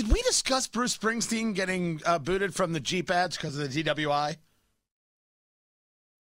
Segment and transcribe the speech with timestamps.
[0.00, 3.84] Did we discuss Bruce Springsteen getting uh, booted from the Jeep ads because of the
[3.84, 4.38] DWI?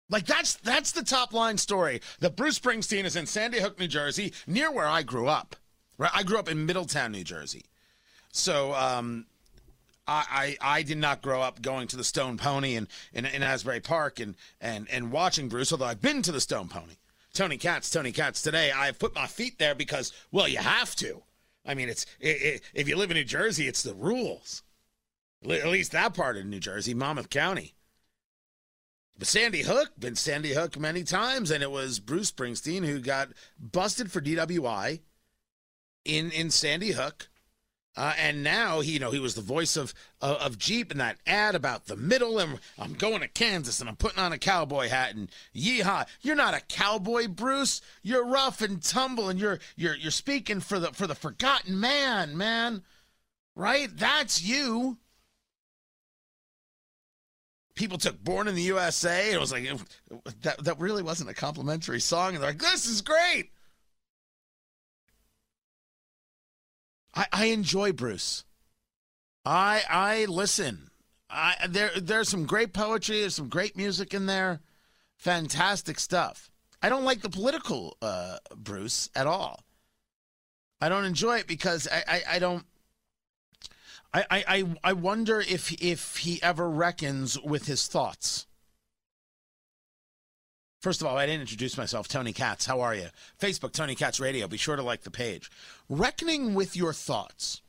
[0.10, 2.02] Like that's that's the top line story.
[2.21, 5.55] That Bruce Springsteen is in Sandy Hook, New Jersey, near where I grew up.
[6.00, 7.66] Right, I grew up in Middletown, New Jersey.
[8.32, 9.28] So um,
[10.07, 13.43] I, I, I did not grow up going to the Stone Pony in, in, in
[13.43, 16.95] Asbury Park and, and, and watching Bruce, although I've been to the Stone Pony.
[17.35, 18.71] Tony Katz, Tony Katz today.
[18.71, 21.21] I've put my feet there because, well, you have to.
[21.66, 24.63] I mean, it's it, it, if you live in New Jersey, it's the rules.
[25.43, 27.73] At least that part of New Jersey, Monmouth County.
[29.17, 33.29] But Sandy Hook, been Sandy Hook many times, and it was Bruce Springsteen who got
[33.59, 35.02] busted for DWI
[36.05, 37.29] in in Sandy Hook.
[37.98, 40.98] Uh, and now he, you know, he was the voice of, of, of Jeep in
[41.00, 44.38] that ad about the middle, and I'm going to Kansas, and I'm putting on a
[44.38, 46.08] cowboy hat, and yeehaw!
[46.22, 47.81] You're not a cowboy, Bruce.
[48.02, 52.38] You're rough and tumble, and you're you're you're speaking for the for the forgotten man,
[52.38, 52.84] man.
[53.55, 53.90] Right?
[53.94, 54.98] That's you.
[57.76, 59.70] People took "Born in the USA," it was like
[60.44, 60.64] that.
[60.64, 63.52] That really wasn't a complimentary song, and they're like, "This is great."
[67.14, 68.45] I, I enjoy Bruce.
[69.45, 70.92] I I listen.
[71.30, 73.22] I there there's some great poetry.
[73.22, 74.62] There's some great music in there.
[75.17, 76.52] Fantastic stuff.
[76.82, 79.64] I don't like the political uh, Bruce at all.
[80.80, 82.66] I don't enjoy it because I, I, I don't.
[84.14, 88.45] I, I I wonder if if he ever reckons with his thoughts.
[90.81, 92.07] First of all, I didn't introduce myself.
[92.07, 93.09] Tony Katz, how are you?
[93.39, 94.47] Facebook, Tony Katz Radio.
[94.47, 95.51] Be sure to like the page.
[95.87, 97.61] Reckoning with your thoughts.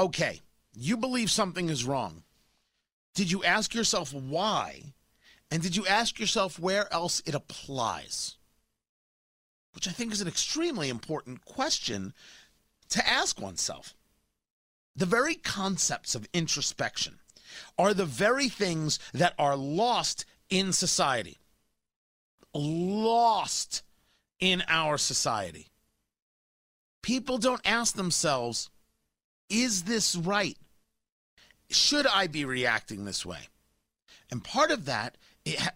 [0.00, 0.40] Okay,
[0.74, 2.22] you believe something is wrong.
[3.14, 4.94] Did you ask yourself why?
[5.50, 8.36] And did you ask yourself where else it applies?
[9.74, 12.14] Which I think is an extremely important question
[12.88, 13.94] to ask oneself.
[14.94, 17.18] The very concepts of introspection
[17.78, 21.36] are the very things that are lost in society
[22.56, 23.82] lost
[24.40, 25.68] in our society.
[27.02, 28.70] People don't ask themselves,
[29.48, 30.56] is this right?
[31.70, 33.48] Should I be reacting this way?
[34.30, 35.16] And part of that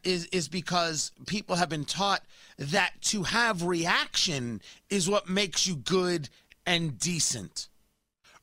[0.03, 2.23] is, is because people have been taught
[2.59, 6.29] that to have reaction is what makes you good
[6.67, 7.69] and decent.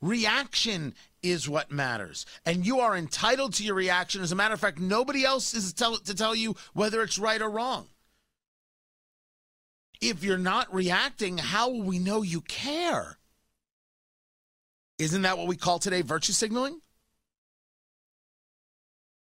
[0.02, 2.25] Reaction is what matters.
[2.46, 4.22] And you are entitled to your reaction.
[4.22, 7.42] As a matter of fact, nobody else is tell, to tell you whether it's right
[7.42, 7.88] or wrong
[10.02, 13.18] if you're not reacting, how will we know you care?
[14.97, 16.81] Isn't that what we call today virtue signaling?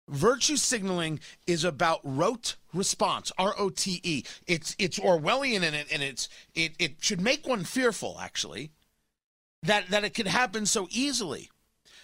[0.09, 4.23] Virtue signaling is about rote response, R O T E.
[4.45, 8.71] It's it's Orwellian and it and it's it it should make one fearful actually
[9.63, 11.49] that that it could happen so easily.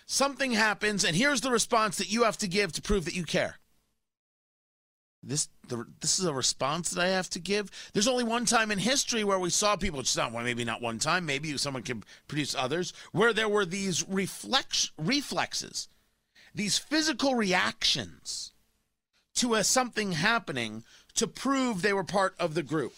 [0.05, 3.25] Something happens and here's the response that you have to give to prove that you
[3.25, 3.58] care
[5.21, 7.69] this the, this is a response that I have to give.
[7.93, 9.99] There's only one time in history where we saw people.
[9.99, 11.25] It's not maybe not one time.
[11.25, 15.89] Maybe someone can produce others where there were these reflex reflexes,
[16.55, 18.51] these physical reactions
[19.35, 20.83] to a something happening
[21.15, 22.93] to prove they were part of the group,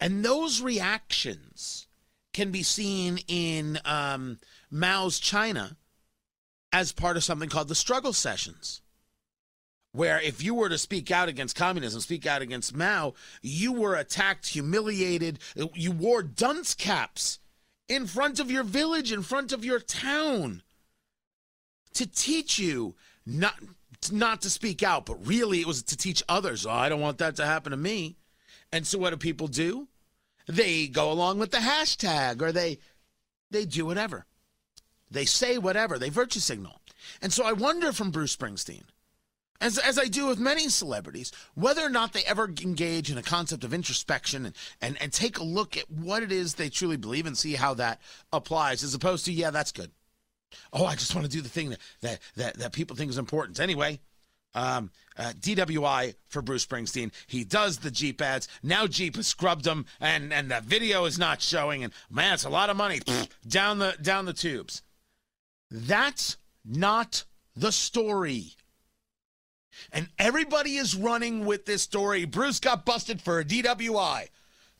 [0.00, 1.86] and those reactions
[2.32, 4.38] can be seen in um,
[4.70, 5.76] Mao's China
[6.72, 8.82] as part of something called the struggle sessions
[9.98, 13.96] where if you were to speak out against communism, speak out against Mao, you were
[13.96, 15.40] attacked, humiliated.
[15.74, 17.40] You wore dunce caps
[17.88, 20.62] in front of your village, in front of your town,
[21.94, 22.94] to teach you
[23.26, 23.56] not
[24.12, 26.64] not to speak out, but really it was to teach others.
[26.64, 28.18] Oh, I don't want that to happen to me.
[28.70, 29.88] And so what do people do?
[30.46, 32.78] They go along with the hashtag or they
[33.50, 34.26] they do whatever.
[35.10, 35.98] They say whatever.
[35.98, 36.80] They virtue signal.
[37.20, 38.84] And so I wonder from Bruce Springsteen
[39.60, 43.22] as, as I do with many celebrities, whether or not they ever engage in a
[43.22, 46.96] concept of introspection and, and, and take a look at what it is they truly
[46.96, 48.00] believe and see how that
[48.32, 49.90] applies, as opposed to, yeah, that's good.
[50.72, 53.18] Oh, I just want to do the thing that, that, that, that people think is
[53.18, 53.60] important.
[53.60, 54.00] Anyway,
[54.54, 57.12] um, uh, DWI for Bruce Springsteen.
[57.26, 58.48] He does the Jeep ads.
[58.62, 61.84] Now Jeep has scrubbed them, and and the video is not showing.
[61.84, 63.00] And man, it's a lot of money
[63.46, 64.82] down the down the tubes.
[65.70, 68.52] That's not the story.
[69.92, 72.24] And everybody is running with this story.
[72.24, 74.28] Bruce got busted for a DWI.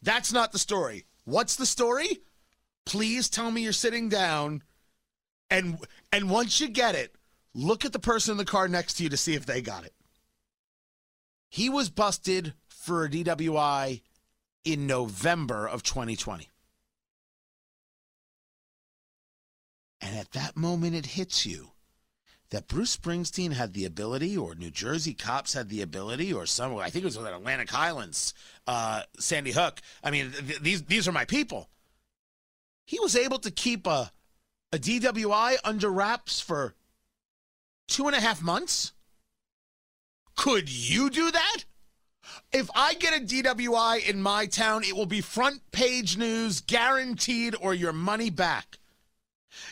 [0.02, 1.06] That's not the story.
[1.24, 2.20] What's the story?
[2.84, 4.62] Please tell me you're sitting down
[5.50, 5.78] and
[6.12, 7.14] and once you get it,
[7.54, 9.84] look at the person in the car next to you to see if they got
[9.84, 9.94] it.
[11.48, 14.02] He was busted for a DWI
[14.64, 16.48] in November of 2020.
[20.00, 21.72] And at that moment, it hits you
[22.50, 26.76] that Bruce Springsteen had the ability, or New Jersey cops had the ability, or some,
[26.76, 28.32] I think it was at Atlantic Highlands,
[28.66, 29.80] uh, Sandy Hook.
[30.02, 31.68] I mean, th- these these are my people.
[32.86, 34.12] He was able to keep a
[34.72, 36.74] a DWI under wraps for
[37.86, 38.92] two and a half months.
[40.36, 41.64] Could you do that?
[42.52, 47.56] If I get a DWI in my town, it will be front page news, guaranteed,
[47.60, 48.78] or your money back.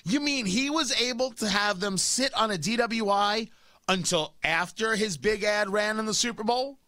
[0.04, 3.50] You mean he was able to have them sit on a DWI
[3.88, 6.78] until after his big ad ran in the Super Bowl?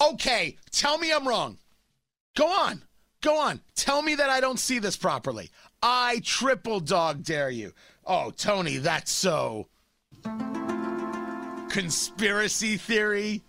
[0.00, 1.58] Okay, tell me I'm wrong.
[2.34, 2.82] Go on.
[3.22, 3.60] Go on.
[3.74, 5.50] Tell me that I don't see this properly.
[5.82, 7.72] I triple dog dare you.
[8.04, 9.68] Oh, Tony, that's so.
[11.70, 13.42] Conspiracy theory.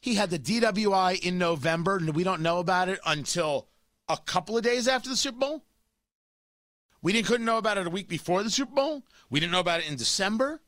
[0.00, 3.66] He had the DWI in November, and we don't know about it until
[4.08, 5.64] a couple of days after the Super Bowl.
[7.02, 9.02] We didn't couldn't know about it a week before the Super Bowl.
[9.30, 10.60] We didn't know about it in December.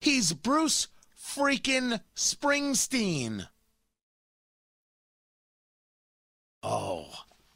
[0.00, 0.88] He's Bruce
[1.20, 3.48] freaking Springsteen.
[6.62, 7.06] Oh,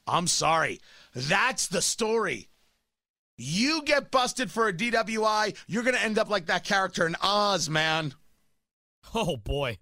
[0.06, 0.81] I'm sorry.
[1.14, 2.48] That's the story.
[3.37, 7.16] You get busted for a DWI, you're going to end up like that character in
[7.22, 8.14] Oz, man.
[9.14, 9.78] Oh, boy.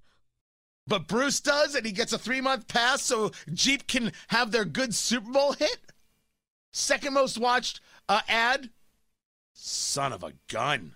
[0.90, 4.64] But Bruce does, and he gets a three month pass so Jeep can have their
[4.64, 5.78] good Super Bowl hit.
[6.72, 8.70] Second most watched uh, ad.
[9.52, 10.94] Son of a gun.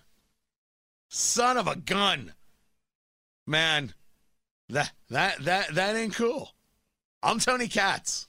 [1.09, 2.33] Son of a gun.
[3.47, 3.95] Man,
[4.69, 6.51] that that that that ain't cool.
[7.23, 8.27] I'm Tony Katz.